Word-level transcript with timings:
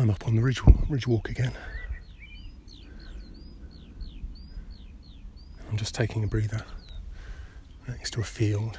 I'm 0.00 0.08
up 0.08 0.26
on 0.26 0.34
the 0.34 0.40
ridge, 0.40 0.62
ridge 0.88 1.06
walk 1.06 1.28
again. 1.28 1.52
I'm 5.68 5.76
just 5.76 5.94
taking 5.94 6.24
a 6.24 6.26
breather 6.26 6.64
next 7.86 8.12
to 8.12 8.20
a 8.20 8.24
field. 8.24 8.78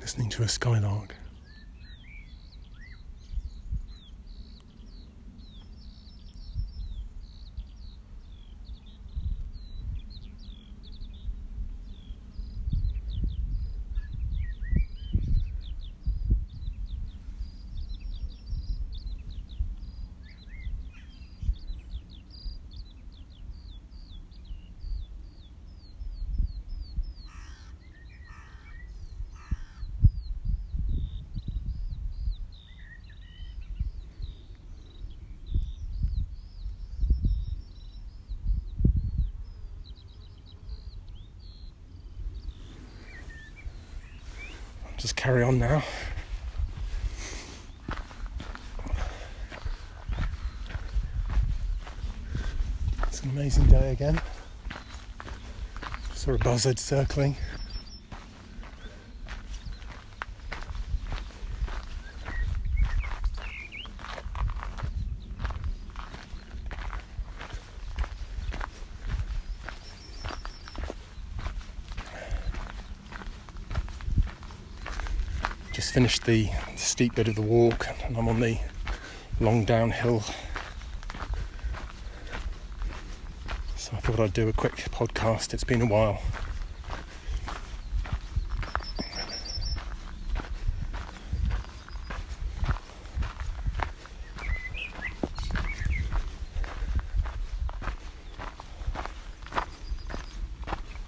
Listening 0.00 0.30
to 0.30 0.44
a 0.44 0.48
skylark. 0.48 1.16
Just 45.04 45.16
carry 45.16 45.42
on 45.42 45.58
now. 45.58 45.84
It's 53.02 53.20
an 53.22 53.28
amazing 53.28 53.66
day 53.66 53.92
again. 53.92 54.18
Saw 56.14 56.32
a 56.32 56.38
buzzard 56.38 56.78
circling. 56.78 57.36
Finished 75.94 76.24
the, 76.24 76.50
steep 76.74 77.14
bit 77.14 77.28
of 77.28 77.36
the 77.36 77.40
walk 77.40 77.86
and 78.04 78.16
I'm 78.16 78.26
on 78.26 78.40
the 78.40 78.58
long 79.38 79.64
downhill. 79.64 80.24
So 83.76 83.92
I 83.92 84.00
thought 84.00 84.18
I'd 84.18 84.32
do 84.32 84.48
a 84.48 84.52
quick 84.52 84.74
podcast. 84.90 85.54
It's 85.54 85.62
been 85.62 85.82
a 85.82 85.86
while. 85.86 86.20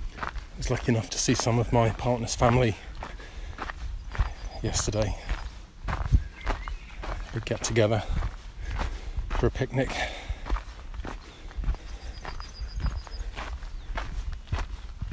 I 0.08 0.56
was 0.56 0.70
lucky 0.70 0.92
enough 0.92 1.10
to 1.10 1.18
see 1.18 1.34
some 1.34 1.58
of 1.58 1.72
my 1.72 1.91
partner's 1.91 2.36
family 2.36 2.76
yesterday. 4.62 5.14
We'd 7.34 7.44
get 7.44 7.62
together 7.62 8.02
for 9.30 9.46
a 9.46 9.50
picnic. 9.50 9.90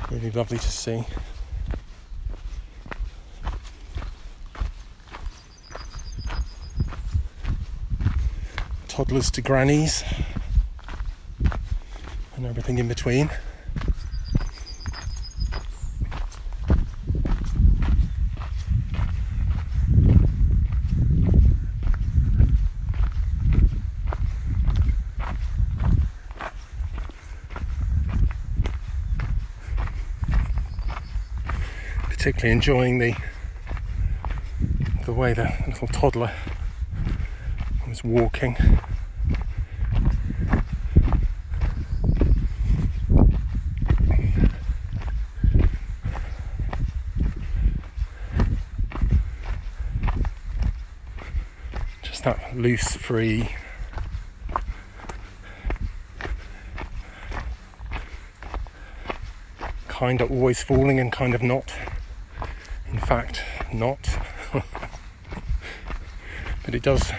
Really 0.09 0.31
lovely 0.31 0.57
to 0.57 0.71
see. 0.71 1.03
Toddlers 8.87 9.31
to 9.31 9.41
grannies 9.41 10.03
and 12.35 12.45
everything 12.45 12.77
in 12.77 12.87
between. 12.87 13.29
Particularly 32.23 32.53
enjoying 32.53 32.99
the 32.99 33.13
the 35.05 35.11
way 35.11 35.33
the 35.33 35.53
little 35.67 35.89
toddler 35.89 36.31
was 37.85 38.01
walking. 38.01 38.55
Just 52.03 52.23
that 52.23 52.55
loose, 52.55 52.95
free 52.95 53.49
kind 59.89 60.21
of 60.21 60.31
always 60.31 60.63
falling 60.63 61.01
and 61.01 61.11
kind 61.11 61.35
of 61.35 61.43
not 61.43 61.73
fact 62.99 63.41
not. 63.73 64.17
but 66.63 66.75
it 66.75 66.83
does 66.83 67.11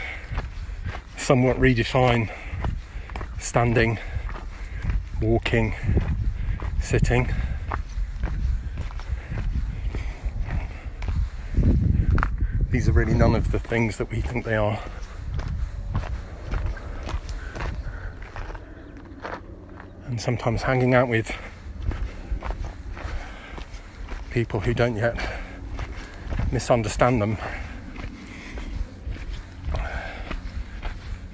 somewhat 1.17 1.57
redefine 1.59 2.31
standing, 3.39 3.99
walking, 5.21 5.75
sitting. 6.81 7.33
These 12.71 12.89
are 12.89 12.93
really 12.93 13.15
none 13.15 13.35
of 13.35 13.53
the 13.53 13.59
things 13.59 13.99
that 13.99 14.11
we 14.11 14.21
think 14.21 14.45
they 14.45 14.57
are. 14.57 14.81
And 20.07 20.21
sometimes 20.21 20.63
hanging 20.63 20.95
out 20.95 21.09
with 21.09 21.35
people 24.31 24.61
who 24.61 24.75
don't 24.75 24.97
yet 24.97 25.44
misunderstand 26.53 27.21
them. 27.21 27.37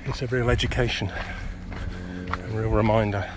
It's 0.07 0.23
a 0.23 0.27
real 0.27 0.51
education, 0.51 1.09
a 1.09 2.49
real 2.49 2.71
reminder. 2.71 3.31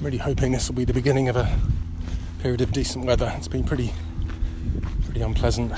Really 0.00 0.16
hoping 0.16 0.50
this 0.52 0.68
will 0.68 0.74
be 0.74 0.84
the 0.84 0.94
beginning 0.94 1.28
of 1.28 1.36
a 1.36 1.60
period 2.40 2.62
of 2.62 2.72
decent 2.72 3.04
weather. 3.04 3.30
It's 3.36 3.48
been 3.48 3.64
pretty, 3.64 3.92
pretty 5.04 5.20
unpleasant. 5.20 5.72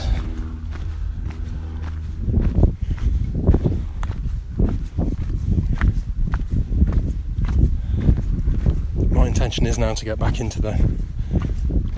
My 9.10 9.26
intention 9.26 9.66
is 9.66 9.76
now 9.76 9.94
to 9.94 10.04
get 10.04 10.20
back 10.20 10.38
into 10.38 10.62
the 10.62 10.74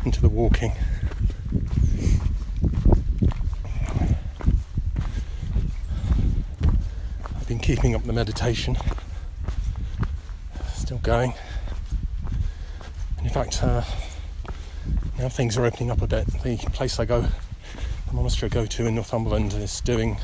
into 0.06 0.22
the 0.22 0.30
walking. 0.30 0.72
I've 7.36 7.46
been 7.46 7.58
keeping 7.58 7.94
up 7.94 8.04
the 8.04 8.14
meditation. 8.14 8.78
Still 10.72 10.98
going. 10.98 11.34
In 13.22 13.28
fact, 13.28 13.62
uh, 13.62 13.82
now 15.18 15.28
things 15.28 15.56
are 15.56 15.64
opening 15.64 15.90
up 15.90 16.02
a 16.02 16.06
bit. 16.06 16.26
The 16.42 16.56
place 16.72 16.98
I 16.98 17.04
go, 17.04 17.22
the 17.22 18.12
monastery 18.12 18.50
I 18.50 18.54
go 18.54 18.66
to 18.66 18.86
in 18.86 18.94
Northumberland, 18.94 19.52
is 19.54 19.80
doing 19.80 20.18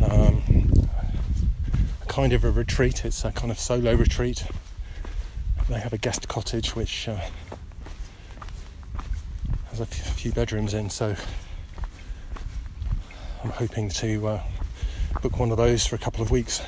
um, 0.00 0.88
a 2.02 2.06
kind 2.06 2.32
of 2.32 2.44
a 2.44 2.50
retreat. 2.50 3.04
It's 3.04 3.24
a 3.24 3.32
kind 3.32 3.50
of 3.50 3.58
solo 3.58 3.94
retreat. 3.94 4.44
They 5.68 5.80
have 5.80 5.92
a 5.92 5.98
guest 5.98 6.28
cottage 6.28 6.74
which 6.74 7.08
uh, 7.08 7.20
There's 9.70 9.80
a 9.80 9.86
few 9.86 10.32
bedrooms 10.32 10.74
in, 10.74 10.90
so 10.90 11.14
I'm 13.44 13.50
hoping 13.50 13.88
to 13.90 14.26
uh, 14.26 14.42
book 15.22 15.38
one 15.38 15.50
of 15.50 15.56
those 15.56 15.86
for 15.86 15.94
a 15.94 15.98
couple 15.98 16.22
of 16.22 16.30
weeks. 16.30 16.62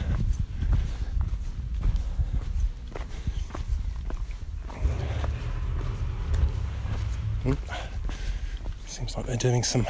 Seems 8.87 9.17
like 9.17 9.27
they're 9.27 9.37
doing 9.37 9.63
some 9.63 9.87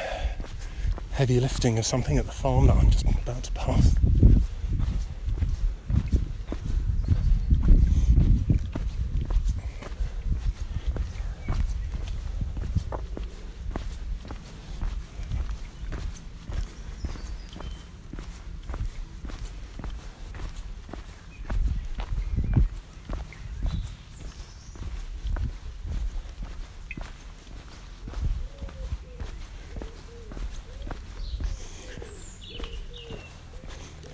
heavy 1.13 1.41
lifting 1.41 1.79
of 1.79 1.87
something 1.87 2.17
at 2.17 2.27
the 2.27 2.33
farm 2.33 2.69
that 2.69 2.77
I'm 2.77 2.91
just 2.91 3.05
about 3.07 3.43
to 3.43 3.53
pass. 3.53 3.97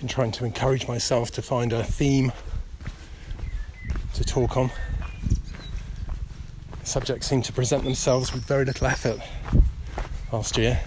Been 0.07 0.13
trying 0.13 0.31
to 0.31 0.45
encourage 0.45 0.87
myself 0.87 1.31
to 1.31 1.41
find 1.41 1.73
a 1.73 1.83
theme 1.83 2.31
to 4.13 4.23
talk 4.23 4.55
on. 4.55 4.71
Subjects 6.83 7.27
seem 7.27 7.41
to 7.41 7.51
present 7.51 7.83
themselves 7.83 8.33
with 8.33 8.45
very 8.45 8.63
little 8.63 8.87
effort 8.87 9.19
last 10.31 10.57
year. 10.57 10.79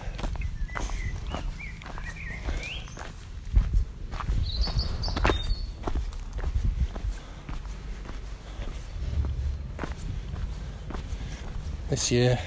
This 11.90 12.10
year, 12.10 12.38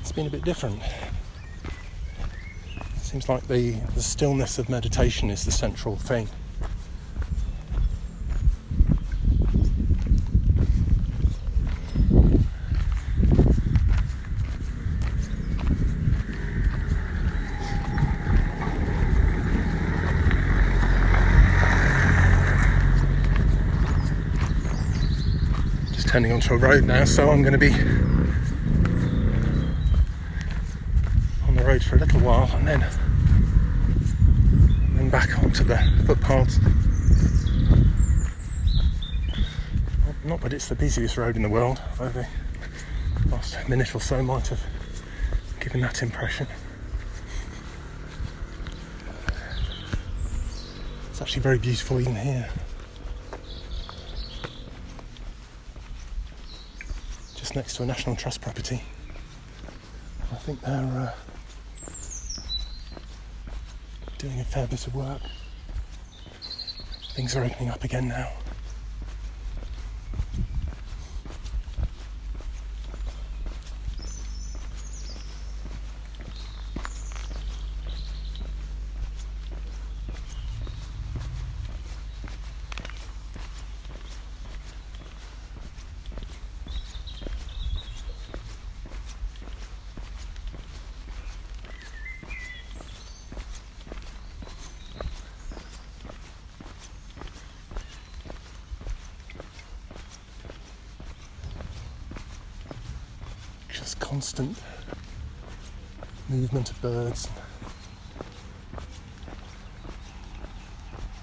it's 0.00 0.10
been 0.10 0.26
a 0.26 0.30
bit 0.30 0.42
different. 0.44 0.82
Seems 3.06 3.28
like 3.28 3.46
the, 3.46 3.70
the 3.94 4.02
stillness 4.02 4.58
of 4.58 4.68
meditation 4.68 5.30
is 5.30 5.44
the 5.44 5.52
central 5.52 5.94
thing. 5.94 6.28
Just 25.92 26.08
turning 26.08 26.32
onto 26.32 26.54
a 26.54 26.56
road 26.58 26.82
now, 26.84 27.04
so 27.04 27.30
I'm 27.30 27.42
going 27.42 27.52
to 27.52 27.58
be 27.58 27.70
on 31.46 31.54
the 31.54 31.55
road 31.66 31.82
for 31.82 31.96
a 31.96 31.98
little 31.98 32.20
while 32.20 32.48
and 32.54 32.68
then 32.68 32.86
then 34.94 35.10
back 35.10 35.36
onto 35.42 35.64
the 35.64 35.76
footpaths. 36.06 36.60
Not 40.24 40.40
that 40.42 40.52
it's 40.52 40.68
the 40.68 40.76
busiest 40.76 41.16
road 41.16 41.34
in 41.34 41.42
the 41.42 41.48
world, 41.48 41.80
although 41.98 42.24
the 43.24 43.28
last 43.30 43.68
minute 43.68 43.92
or 43.96 44.00
so 44.00 44.22
might 44.22 44.46
have 44.46 44.62
given 45.58 45.80
that 45.80 46.02
impression. 46.04 46.46
It's 51.10 51.20
actually 51.20 51.42
very 51.42 51.58
beautiful 51.58 52.00
even 52.00 52.14
here. 52.14 52.48
Just 57.34 57.56
next 57.56 57.74
to 57.76 57.82
a 57.82 57.86
National 57.86 58.14
Trust 58.14 58.40
property. 58.40 58.82
I 60.30 60.36
think 60.36 60.60
they're 60.60 61.12
uh, 61.12 61.35
doing 64.26 64.40
a 64.40 64.44
fair 64.44 64.66
bit 64.66 64.84
of 64.88 64.94
work. 64.96 65.20
Things 67.14 67.36
are 67.36 67.44
opening 67.44 67.70
up 67.70 67.84
again 67.84 68.08
now. 68.08 68.28
Just 103.72 103.85
constant 104.00 104.58
movement 106.28 106.70
of 106.70 106.80
birds, 106.82 107.28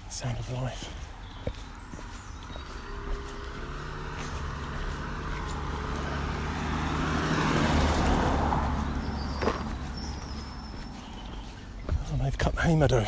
sound 0.08 0.38
of 0.38 0.52
life. 0.52 0.90
And 12.12 12.20
they've 12.22 12.38
cut 12.38 12.54
the 12.54 12.62
hay 12.62 12.76
meadow. 12.76 13.04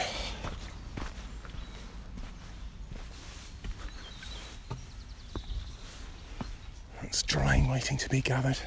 It's 7.03 7.23
drying, 7.23 7.71
waiting 7.71 7.97
to 7.99 8.09
be 8.11 8.21
gathered. 8.21 8.59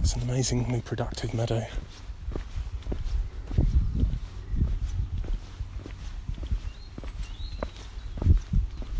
It's 0.00 0.16
an 0.16 0.23
amazingly 0.34 0.80
productive 0.80 1.32
meadow. 1.32 1.64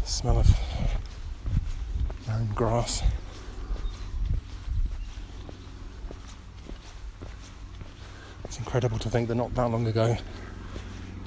The 0.00 0.06
smell 0.06 0.38
of 0.38 0.48
mown 2.28 2.48
grass. 2.54 3.02
It's 8.44 8.58
incredible 8.58 9.00
to 9.00 9.10
think 9.10 9.26
that 9.26 9.34
not 9.34 9.52
that 9.56 9.68
long 9.68 9.88
ago 9.88 10.04
it 10.12 10.22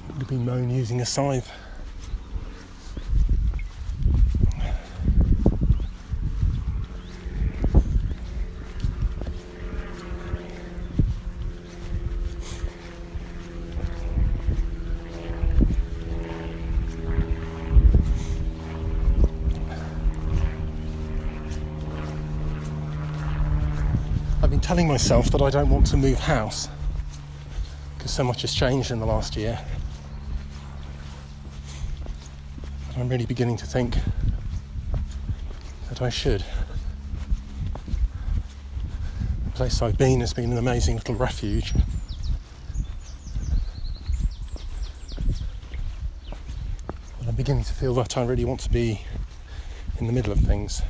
would 0.08 0.20
have 0.20 0.28
been 0.28 0.46
mown 0.46 0.70
using 0.70 1.02
a 1.02 1.06
scythe. 1.06 1.50
Telling 24.68 24.86
myself 24.86 25.30
that 25.30 25.40
I 25.40 25.48
don't 25.48 25.70
want 25.70 25.86
to 25.86 25.96
move 25.96 26.18
house 26.18 26.68
because 27.96 28.10
so 28.10 28.22
much 28.22 28.42
has 28.42 28.52
changed 28.52 28.90
in 28.90 29.00
the 29.00 29.06
last 29.06 29.34
year. 29.34 29.58
And 32.92 33.02
I'm 33.02 33.08
really 33.08 33.24
beginning 33.24 33.56
to 33.56 33.64
think 33.64 33.96
that 35.88 36.02
I 36.02 36.10
should. 36.10 36.44
The 39.46 39.50
place 39.54 39.80
I've 39.80 39.96
been 39.96 40.20
has 40.20 40.34
been 40.34 40.52
an 40.52 40.58
amazing 40.58 40.96
little 40.96 41.14
refuge. 41.14 41.72
But 47.18 47.26
I'm 47.26 47.34
beginning 47.36 47.64
to 47.64 47.72
feel 47.72 47.94
that 47.94 48.18
I 48.18 48.24
really 48.26 48.44
want 48.44 48.60
to 48.60 48.70
be 48.70 49.00
in 49.98 50.06
the 50.06 50.12
middle 50.12 50.30
of 50.30 50.40
things, 50.40 50.82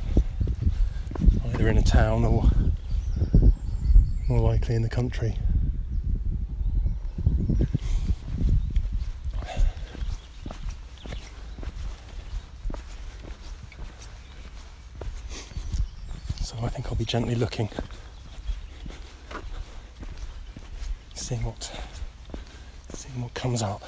either 1.53 1.69
in 1.69 1.77
a 1.77 1.81
town 1.81 2.25
or 2.25 2.51
more 4.29 4.39
likely 4.41 4.75
in 4.75 4.83
the 4.83 4.89
country. 4.89 5.35
So 16.43 16.55
I 16.61 16.69
think 16.69 16.85
I'll 16.85 16.95
be 16.95 17.05
gently 17.05 17.33
looking, 17.33 17.69
seeing 21.15 21.43
what, 21.43 21.71
seeing 22.93 23.23
what 23.23 23.33
comes 23.33 23.63
up. 23.63 23.81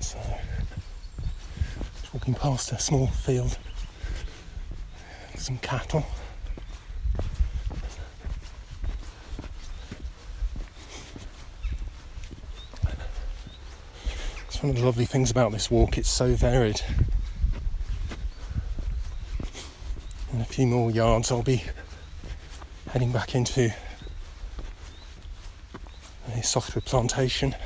So, 0.00 0.18
just 2.00 2.14
walking 2.30 2.50
past 2.50 2.72
a 2.72 2.78
small 2.78 3.06
field, 3.08 3.58
some 5.36 5.58
cattle. 5.58 6.04
It's 14.46 14.62
one 14.62 14.70
of 14.70 14.76
the 14.76 14.84
lovely 14.84 15.06
things 15.06 15.30
about 15.30 15.50
this 15.50 15.70
walk, 15.70 15.98
it's 15.98 16.08
so 16.08 16.34
varied. 16.34 16.80
In 20.32 20.40
a 20.40 20.44
few 20.44 20.66
more 20.66 20.90
yards, 20.90 21.32
I'll 21.32 21.42
be 21.42 21.64
heading 22.90 23.10
back 23.10 23.34
into 23.34 23.72
a 26.32 26.42
softwood 26.42 26.84
plantation. 26.84 27.56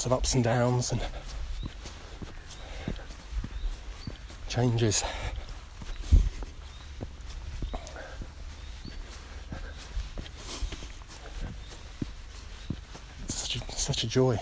Lots 0.00 0.06
of 0.06 0.12
ups 0.14 0.34
and 0.34 0.42
downs 0.42 0.92
and 0.92 1.00
changes. 4.48 5.04
Such 13.28 13.56
a, 13.56 13.72
such 13.72 14.04
a 14.04 14.06
joy. 14.06 14.40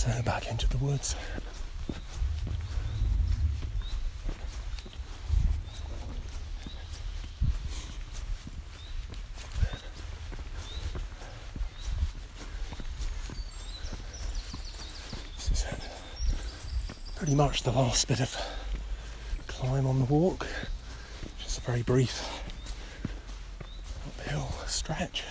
So 0.00 0.08
uh, 0.08 0.22
back 0.22 0.50
into 0.50 0.66
the 0.66 0.78
woods. 0.78 1.14
This 15.36 15.50
is 15.52 15.64
uh, 15.64 15.76
pretty 17.16 17.34
much 17.34 17.62
the 17.64 17.70
last 17.70 18.08
bit 18.08 18.20
of 18.20 18.34
climb 19.48 19.84
on 19.84 19.98
the 19.98 20.06
walk. 20.06 20.46
Just 21.42 21.58
a 21.58 21.60
very 21.60 21.82
brief 21.82 22.26
uphill 24.06 24.48
stretch. 24.66 25.24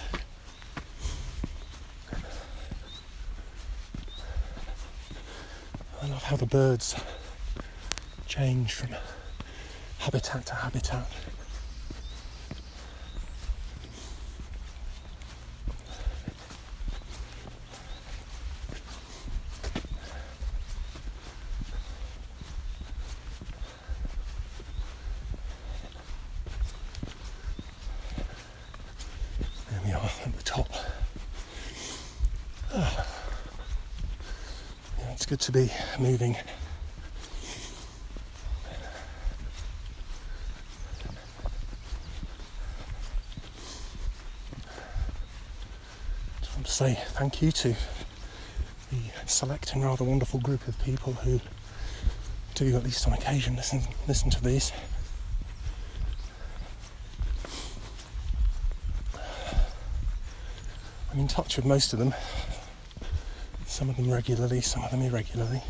I 6.02 6.08
love 6.08 6.18
how 6.30 6.36
the 6.36 6.46
birds 6.46 6.96
change 8.28 8.74
from 8.74 8.90
habitat 9.98 10.46
to 10.46 10.54
habitat. 10.54 11.08
There 29.72 29.82
we 29.84 29.92
are 29.94 30.04
at 30.04 30.38
the 30.38 30.44
top. 30.44 30.70
Ah. 32.72 33.08
Yeah, 35.00 35.12
it's 35.14 35.18
good 35.30 35.40
to 35.40 35.52
be 35.52 35.70
moving. 36.00 36.36
Just 46.42 46.56
want 46.56 46.66
to 46.66 46.72
say 46.72 47.00
thank 47.10 47.44
you 47.44 47.52
to 47.52 47.70
the 47.70 47.76
select 49.28 49.74
and 49.74 49.84
rather 49.84 50.04
wonderful 50.04 50.40
group 50.40 50.68
of 50.68 50.82
people 50.84 51.14
who 51.14 51.40
do, 52.56 52.76
at 52.76 52.84
least 52.84 53.06
on 53.06 53.14
occasion, 53.14 53.56
listen 53.56 53.84
listen 54.08 54.32
to 54.32 54.44
these. 54.44 54.72
I'm 61.14 61.20
in 61.20 61.28
touch 61.28 61.56
with 61.56 61.66
most 61.66 61.94
of 61.94 62.00
them. 62.00 62.16
Some 63.70 63.90
of 63.92 63.96
them 63.96 64.12
regularly, 64.12 64.60
some 64.60 64.84
of 64.84 64.92
them 64.92 65.04
irregularly. 65.04 65.62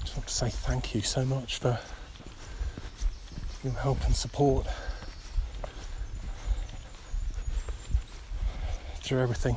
Just 0.00 0.16
want 0.16 0.26
to 0.26 0.34
say 0.34 0.50
thank 0.50 0.94
you 0.94 1.00
so 1.00 1.24
much 1.24 1.58
for 1.60 1.78
your 3.62 3.72
help 3.74 4.04
and 4.04 4.14
support 4.14 4.66
through 9.02 9.20
everything. 9.20 9.56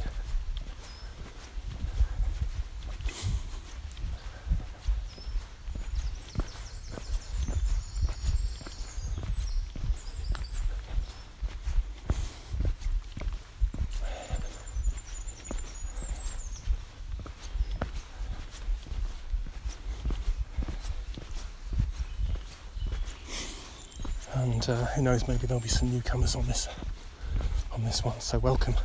and 24.42 24.70
uh, 24.70 24.81
who 24.96 25.02
knows, 25.02 25.28
maybe 25.28 25.48
there'll 25.48 25.62
be 25.62 25.70
some 25.70 25.92
newcomers 25.92 26.36
on 26.36 26.46
this 26.48 26.68
on 27.72 27.84
this 27.84 28.04
one. 28.04 28.20
So 28.20 28.40
welcome. 28.40 28.76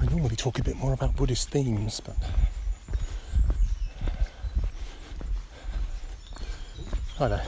I 0.00 0.06
normally 0.06 0.36
talk 0.36 0.58
a 0.58 0.62
bit 0.62 0.76
more 0.76 0.92
about 0.92 1.16
Buddhist 1.16 1.50
themes, 1.50 2.00
but 2.00 2.16
know. 7.20 7.40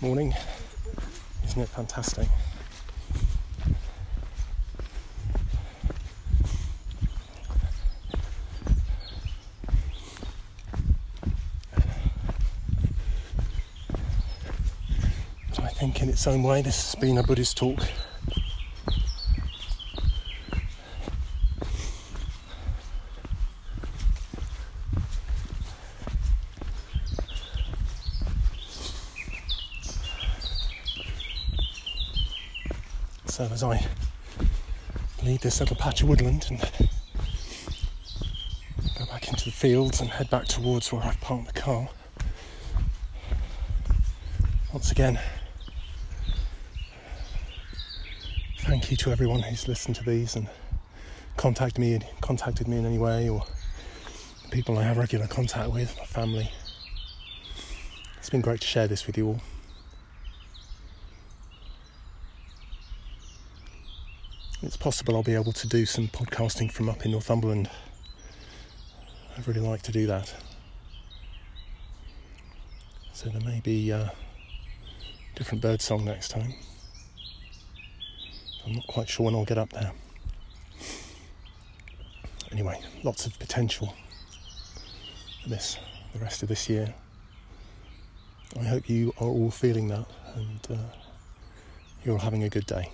Morning, 0.00 0.34
isn't 1.44 1.60
it 1.60 1.68
fantastic? 1.68 2.28
Think, 15.80 16.02
in 16.02 16.10
its 16.10 16.26
own 16.26 16.42
way, 16.42 16.60
this 16.60 16.92
has 16.92 17.00
been 17.00 17.16
a 17.16 17.22
Buddhist 17.22 17.56
talk. 17.56 17.80
So 33.24 33.44
as 33.44 33.62
I 33.62 33.82
leave 35.24 35.40
this 35.40 35.60
little 35.60 35.76
patch 35.76 36.02
of 36.02 36.10
woodland 36.10 36.46
and 36.50 36.60
go 38.98 39.06
back 39.06 39.28
into 39.28 39.46
the 39.46 39.50
fields 39.50 40.02
and 40.02 40.10
head 40.10 40.28
back 40.28 40.44
towards 40.44 40.92
where 40.92 41.02
I've 41.02 41.18
parked 41.22 41.54
the 41.54 41.58
car, 41.58 41.88
once 44.74 44.92
again, 44.92 45.18
thank 48.70 48.88
you 48.88 48.96
to 48.96 49.10
everyone 49.10 49.40
who's 49.40 49.66
listened 49.66 49.96
to 49.96 50.04
these 50.04 50.36
and 50.36 50.48
contacted 51.36 51.76
me, 51.76 51.98
contacted 52.20 52.68
me 52.68 52.76
in 52.76 52.86
any 52.86 52.98
way, 52.98 53.28
or 53.28 53.42
the 54.44 54.48
people 54.50 54.78
I 54.78 54.84
have 54.84 54.96
regular 54.96 55.26
contact 55.26 55.72
with, 55.72 55.92
my 55.98 56.04
family. 56.04 56.52
It's 58.18 58.30
been 58.30 58.42
great 58.42 58.60
to 58.60 58.68
share 58.68 58.86
this 58.86 59.08
with 59.08 59.18
you 59.18 59.26
all. 59.26 59.40
it's 64.62 64.76
possible 64.76 65.16
I'll 65.16 65.24
be 65.24 65.34
able 65.34 65.52
to 65.52 65.66
do 65.66 65.84
some 65.84 66.06
podcasting 66.06 66.70
from 66.70 66.88
up 66.88 67.04
in 67.04 67.10
Northumberland. 67.10 67.68
I'd 69.36 69.48
really 69.48 69.58
like 69.58 69.82
to 69.82 69.90
do 69.90 70.06
that. 70.06 70.32
So 73.14 73.30
there 73.30 73.40
may 73.40 73.58
be 73.58 73.90
a 73.90 74.12
different 75.34 75.60
bird 75.60 75.82
song 75.82 76.04
next 76.04 76.28
time. 76.28 76.54
I'm 78.66 78.74
not 78.74 78.86
quite 78.86 79.08
sure 79.08 79.26
when 79.26 79.34
I'll 79.34 79.44
get 79.44 79.58
up 79.58 79.70
there. 79.70 79.92
Anyway, 82.52 82.80
lots 83.02 83.26
of 83.26 83.38
potential 83.38 83.94
for 85.42 85.48
this, 85.48 85.78
the 86.12 86.18
rest 86.18 86.42
of 86.42 86.48
this 86.48 86.68
year. 86.68 86.94
I 88.58 88.64
hope 88.64 88.88
you 88.88 89.12
are 89.20 89.28
all 89.28 89.50
feeling 89.50 89.88
that 89.88 90.06
and 90.34 90.60
uh, 90.70 90.76
you're 92.04 92.14
all 92.14 92.20
having 92.20 92.42
a 92.42 92.48
good 92.48 92.66
day. 92.66 92.90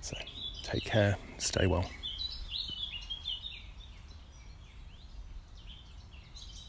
So 0.00 0.16
take 0.62 0.84
care, 0.84 1.16
stay 1.38 1.66
well. 1.66 1.84